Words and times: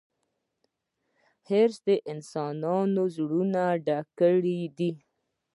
حرص 1.47 1.77
د 1.87 1.89
انسانانو 2.11 3.01
زړونه 3.15 3.63
ډک 3.85 4.07
کړي 4.19 4.59
دي. 4.77 4.91